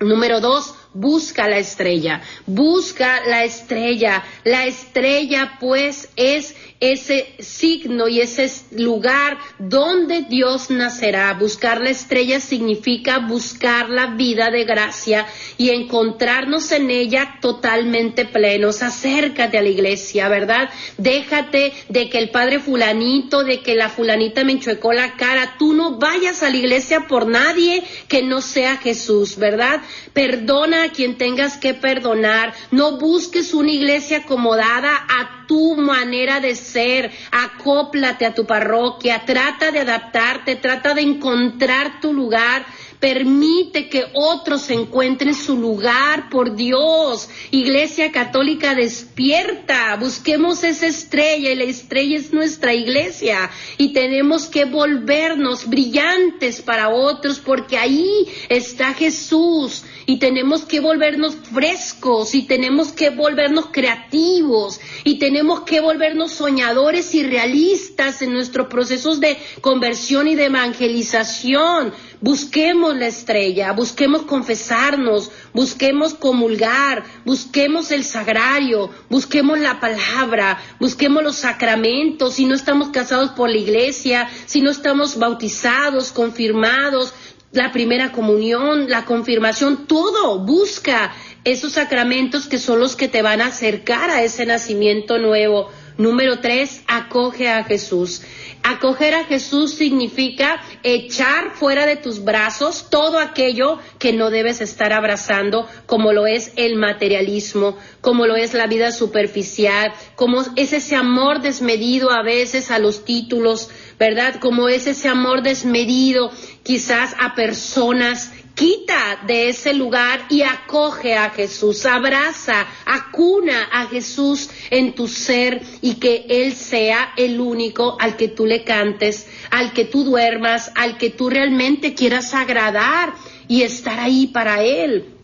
[0.00, 4.24] Número dos, busca la estrella, busca la estrella.
[4.44, 11.34] La estrella pues es ese signo y ese lugar donde Dios nacerá.
[11.34, 15.26] Buscar la estrella significa buscar la vida de gracia
[15.58, 18.82] y encontrarnos en ella totalmente plenos.
[18.82, 20.70] Acércate a la iglesia, ¿verdad?
[20.96, 25.56] Déjate de que el padre fulanito, de que la fulanita me enchuecó la cara.
[25.58, 29.82] Tú no vayas a la iglesia por nadie que no sea Jesús, ¿verdad?
[30.14, 32.54] Perdona a quien tengas que perdonar.
[32.70, 37.10] No busques una iglesia acomodada a tu manera de ser.
[37.30, 39.24] Acóplate a tu parroquia.
[39.24, 40.56] Trata de adaptarte.
[40.56, 42.64] Trata de encontrar tu lugar
[43.00, 47.30] Permite que otros encuentren su lugar, por Dios.
[47.50, 49.96] Iglesia Católica despierta.
[49.96, 53.50] Busquemos esa estrella y la estrella es nuestra iglesia.
[53.78, 59.82] Y tenemos que volvernos brillantes para otros porque ahí está Jesús.
[60.04, 67.14] Y tenemos que volvernos frescos y tenemos que volvernos creativos y tenemos que volvernos soñadores
[67.14, 75.30] y realistas en nuestros procesos de conversión y de evangelización busquemos la estrella, busquemos confesarnos,
[75.52, 83.30] busquemos comulgar, busquemos el sagrario, busquemos la palabra, busquemos los sacramentos, si no estamos casados
[83.30, 87.14] por la iglesia, si no estamos bautizados, confirmados,
[87.52, 91.12] la primera comunión, la confirmación, todo, busca
[91.44, 95.68] esos sacramentos que son los que te van a acercar a ese nacimiento nuevo.
[95.96, 98.22] Número tres, acoge a Jesús.
[98.62, 104.92] Acoger a Jesús significa echar fuera de tus brazos todo aquello que no debes estar
[104.92, 110.94] abrazando, como lo es el materialismo, como lo es la vida superficial, como es ese
[110.94, 114.36] amor desmedido a veces a los títulos, ¿verdad?
[114.40, 116.30] Como es ese amor desmedido
[116.62, 124.50] quizás a personas quita de ese lugar y acoge a Jesús, abraza, acuna a Jesús
[124.68, 129.72] en tu ser y que Él sea el único al que tú le cantes, al
[129.72, 133.14] que tú duermas, al que tú realmente quieras agradar
[133.48, 135.19] y estar ahí para Él.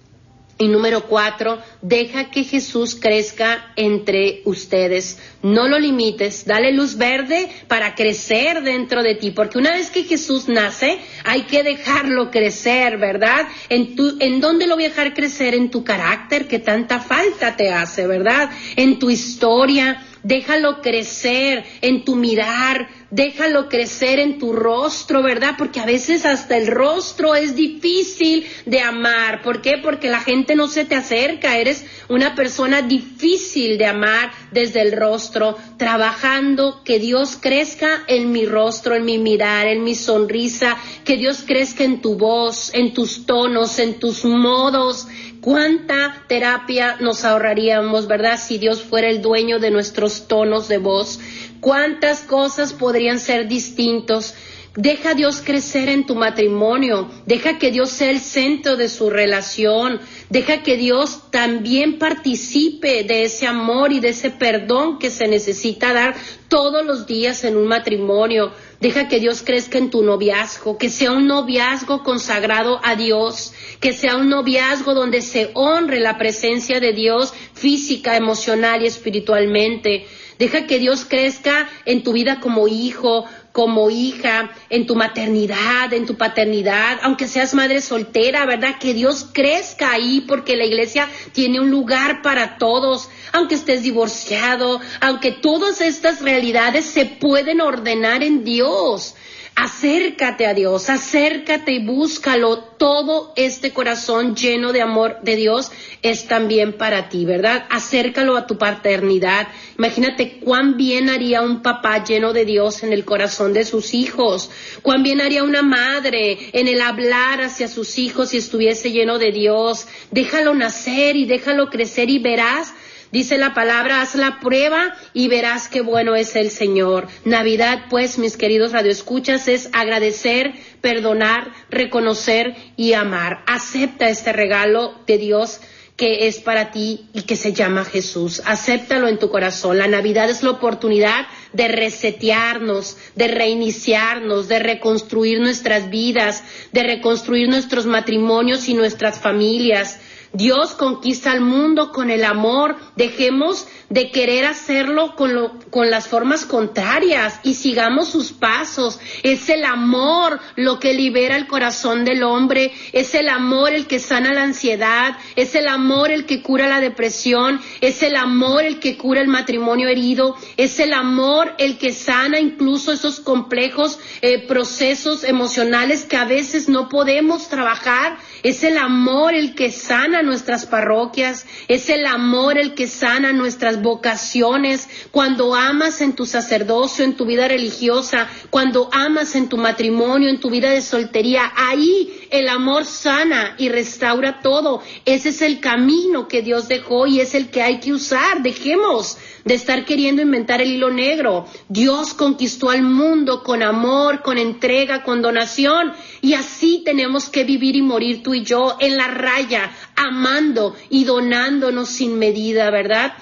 [0.59, 5.19] Y número cuatro, deja que Jesús crezca entre ustedes.
[5.43, 10.05] No lo limites, dale luz verde para crecer dentro de ti, porque una vez que
[10.05, 13.47] Jesús nace, hay que dejarlo crecer, ¿verdad?
[13.69, 15.55] En, tu, ¿En dónde lo voy a dejar crecer?
[15.55, 18.49] En tu carácter, que tanta falta te hace, ¿verdad?
[18.77, 25.55] En tu historia, déjalo crecer en tu mirar, déjalo crecer en tu rostro, ¿verdad?
[25.57, 29.43] Porque a veces hasta el rostro es difícil de amar.
[29.43, 29.79] ¿Por qué?
[29.83, 34.93] Porque la gente no se te acerca, eres una persona difícil de amar desde el
[34.93, 41.17] rostro, trabajando que Dios crezca en mi rostro, en mi mirar, en mi sonrisa, que
[41.17, 45.07] Dios crezca en tu voz, en tus tonos, en tus modos,
[45.47, 51.21] ¿Cuánta terapia nos ahorraríamos, verdad, si Dios fuera el dueño de nuestros tonos de voz?
[51.61, 54.35] ¿Cuántas cosas podrían ser distintos?
[54.77, 59.09] Deja a Dios crecer en tu matrimonio, deja que Dios sea el centro de su
[59.09, 65.29] relación, deja que Dios también participe de ese amor y de ese perdón que se
[65.29, 66.15] necesita dar
[66.49, 68.53] todos los días en un matrimonio.
[68.79, 73.95] Deja que Dios crezca en tu noviazgo, que sea un noviazgo consagrado a Dios, que
[73.95, 80.07] sea un noviazgo donde se honre la presencia de Dios física, emocional y espiritualmente.
[80.39, 86.05] Deja que Dios crezca en tu vida como hijo, como hija, en tu maternidad, en
[86.05, 88.79] tu paternidad, aunque seas madre soltera, ¿verdad?
[88.79, 94.81] Que Dios crezca ahí porque la iglesia tiene un lugar para todos, aunque estés divorciado,
[95.01, 99.15] aunque todas estas realidades se pueden ordenar en Dios.
[99.59, 102.59] Acércate a Dios, acércate y búscalo.
[102.77, 107.65] Todo este corazón lleno de amor de Dios es también para ti, ¿verdad?
[107.71, 109.49] Acércalo a tu paternidad.
[109.79, 114.51] Imagínate cuán bien haría un papá lleno de Dios en el corazón de sus hijos.
[114.83, 119.33] Cuán bien haría una madre en el hablar hacia sus hijos si estuviese lleno de
[119.33, 119.87] Dios.
[120.11, 122.75] Déjalo nacer y déjalo crecer y verás
[123.17, 127.09] Dice la palabra, haz la prueba y verás qué bueno es el Señor.
[127.25, 130.53] Navidad, pues, mis queridos radioescuchas, es agradecer,
[130.83, 133.43] perdonar, reconocer y amar.
[133.47, 135.63] Acepta este regalo de Dios
[135.97, 138.43] que es para ti y que se llama Jesús.
[138.45, 139.79] Acéptalo en tu corazón.
[139.79, 147.49] La Navidad es la oportunidad de resetearnos, de reiniciarnos, de reconstruir nuestras vidas, de reconstruir
[147.49, 150.01] nuestros matrimonios y nuestras familias
[150.37, 152.77] Dios conquista al mundo con el amor.
[152.95, 155.31] Dejemos de querer hacerlo con,
[155.71, 158.99] con las formas contrarias y sigamos sus pasos.
[159.23, 162.73] Es el amor lo que libera el corazón del hombre.
[162.93, 165.17] Es el amor el que sana la ansiedad.
[165.37, 167.61] Es el amor el que cura la depresión.
[167.81, 170.37] Es el amor el que cura el matrimonio herido.
[170.59, 176.69] Es el amor el que sana incluso esos complejos eh, procesos emocionales que a veces
[176.69, 178.19] no podemos trabajar.
[178.47, 181.47] Es el amor el que sana nuestras parroquias.
[181.67, 187.27] Es el amor el que sana nuestras vocaciones, cuando amas en tu sacerdocio, en tu
[187.27, 192.85] vida religiosa, cuando amas en tu matrimonio, en tu vida de soltería, ahí el amor
[192.85, 194.81] sana y restaura todo.
[195.05, 198.45] Ese es el camino que Dios dejó y es el que hay que usar.
[198.45, 201.47] Dejemos de estar queriendo inventar el hilo negro.
[201.69, 205.93] Dios conquistó al mundo con amor, con entrega, con donación.
[206.27, 211.05] Y así tenemos que vivir y morir tú y yo en la raya, amando y
[211.05, 213.13] donándonos sin medida, ¿verdad?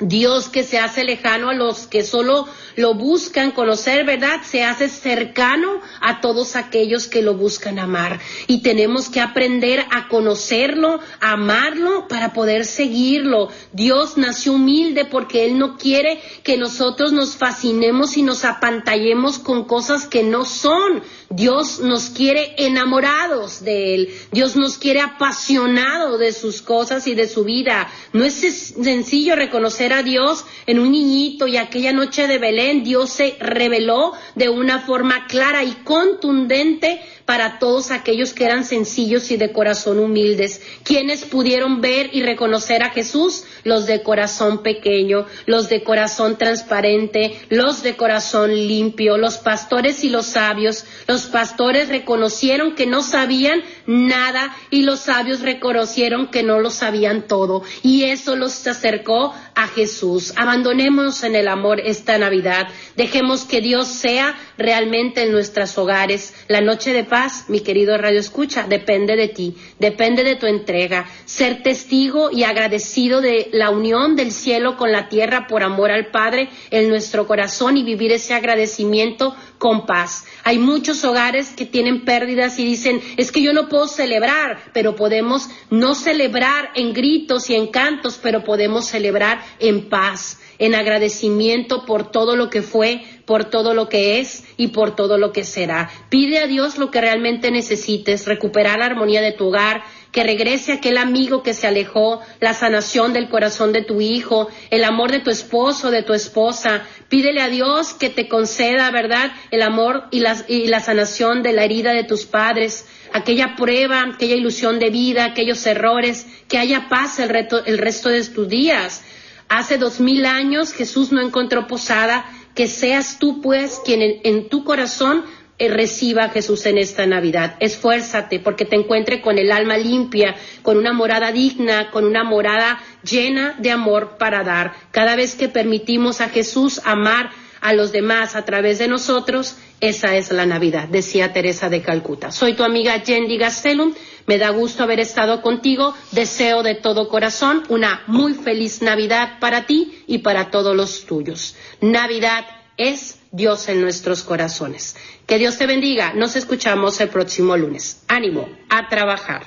[0.00, 4.40] Dios que se hace lejano a los que solo lo buscan conocer, ¿verdad?
[4.42, 8.18] Se hace cercano a todos aquellos que lo buscan amar.
[8.48, 13.50] Y tenemos que aprender a conocerlo, a amarlo para poder seguirlo.
[13.72, 19.62] Dios nació humilde porque Él no quiere que nosotros nos fascinemos y nos apantallemos con
[19.64, 21.04] cosas que no son.
[21.34, 24.14] Dios nos quiere enamorados de Él.
[24.30, 27.90] Dios nos quiere apasionado de sus cosas y de su vida.
[28.12, 33.10] No es sencillo reconocer a Dios en un niñito y aquella noche de Belén Dios
[33.10, 39.36] se reveló de una forma clara y contundente para todos aquellos que eran sencillos y
[39.36, 40.60] de corazón humildes.
[40.82, 43.44] Quienes pudieron ver y reconocer a Jesús?
[43.64, 50.10] Los de corazón pequeño, los de corazón transparente, los de corazón limpio, los pastores y
[50.10, 50.84] los sabios.
[51.06, 57.26] Los pastores reconocieron que no sabían nada y los sabios reconocieron que no lo sabían
[57.26, 57.62] todo.
[57.82, 60.32] Y eso los acercó a Jesús.
[60.36, 62.68] Abandonemos en el amor esta Navidad.
[62.96, 66.34] Dejemos que Dios sea realmente en nuestros hogares.
[66.48, 71.06] La noche de paz, mi querido Radio Escucha, depende de ti, depende de tu entrega.
[71.24, 76.10] Ser testigo y agradecido de la unión del cielo con la tierra por amor al
[76.10, 80.24] Padre en nuestro corazón y vivir ese agradecimiento con paz.
[80.44, 84.94] Hay muchos hogares que tienen pérdidas y dicen, es que yo no puedo celebrar, pero
[84.94, 91.84] podemos no celebrar en gritos y en cantos, pero podemos celebrar en paz en agradecimiento
[91.84, 95.44] por todo lo que fue, por todo lo que es y por todo lo que
[95.44, 95.90] será.
[96.10, 100.72] Pide a Dios lo que realmente necesites, recuperar la armonía de tu hogar, que regrese
[100.72, 105.18] aquel amigo que se alejó, la sanación del corazón de tu hijo, el amor de
[105.18, 106.84] tu esposo, de tu esposa.
[107.08, 111.52] Pídele a Dios que te conceda, ¿verdad?, el amor y la, y la sanación de
[111.52, 116.88] la herida de tus padres, aquella prueba, aquella ilusión de vida, aquellos errores, que haya
[116.88, 119.02] paz el, reto, el resto de tus días
[119.48, 122.24] Hace dos mil años Jesús no encontró posada,
[122.54, 125.24] que seas tú pues quien en, tu corazón
[125.58, 127.56] eh, reciba a Jesús en esta Navidad.
[127.60, 132.80] Esfuérzate porque te encuentre con el alma limpia, con una morada digna, con una morada
[133.02, 134.74] llena de amor para dar.
[134.90, 137.30] Cada vez que permitimos a Jesús amar
[137.60, 139.56] a los demás a través de nosotros,
[139.88, 142.30] esa es la Navidad, decía Teresa de Calcuta.
[142.30, 143.92] Soy tu amiga Yendi Gastelum.
[144.26, 145.94] Me da gusto haber estado contigo.
[146.12, 151.56] Deseo de todo corazón una muy feliz Navidad para ti y para todos los tuyos.
[151.82, 152.46] Navidad
[152.78, 154.96] es Dios en nuestros corazones.
[155.26, 156.14] Que Dios te bendiga.
[156.14, 158.02] Nos escuchamos el próximo lunes.
[158.08, 159.42] Ánimo a trabajar.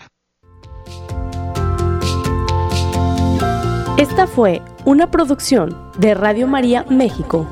[3.98, 7.52] Esta fue una producción de Radio María México.